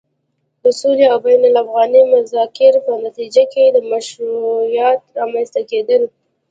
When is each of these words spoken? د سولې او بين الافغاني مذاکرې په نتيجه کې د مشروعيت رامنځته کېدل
د 0.63 0.65
سولې 0.79 1.05
او 1.13 1.17
بين 1.25 1.41
الافغاني 1.51 2.01
مذاکرې 2.13 2.79
په 2.85 2.91
نتيجه 3.05 3.43
کې 3.53 3.63
د 3.75 3.77
مشروعيت 3.91 5.01
رامنځته 5.19 5.61
کېدل 5.71 6.01